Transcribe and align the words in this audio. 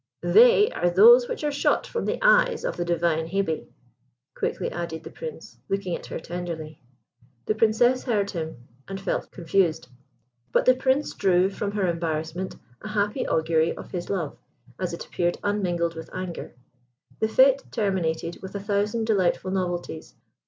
"They 0.23 0.71
are 0.71 0.89
those 0.89 1.27
which 1.29 1.43
are 1.43 1.51
shot 1.51 1.85
from 1.85 2.05
the 2.05 2.17
eyes 2.25 2.65
of 2.65 2.75
the 2.75 2.83
divine 2.83 3.27
Hebe," 3.27 3.67
quickly 4.33 4.71
added 4.71 5.03
the 5.03 5.11
Prince, 5.11 5.59
looking 5.69 5.95
at 5.95 6.07
her 6.07 6.19
tenderly. 6.19 6.81
The 7.45 7.53
Princess 7.53 8.05
heard 8.05 8.31
him, 8.31 8.67
and 8.87 8.99
felt 8.99 9.29
confused; 9.29 9.89
but 10.51 10.65
the 10.65 10.73
Prince 10.73 11.13
drew 11.13 11.51
from 11.51 11.73
her 11.73 11.85
embarrassment 11.87 12.55
a 12.81 12.87
happy 12.87 13.27
augury 13.27 13.75
for 13.75 13.83
his 13.83 14.09
love, 14.09 14.39
as 14.79 14.91
it 14.91 15.05
appeared 15.05 15.37
unmingled 15.43 15.93
with 15.93 16.09
anger. 16.15 16.55
The 17.19 17.27
fête 17.27 17.69
terminated 17.69 18.39
with 18.41 18.55
a 18.55 18.59
thousand 18.59 19.05
delightful 19.05 19.51
novelties. 19.51 20.15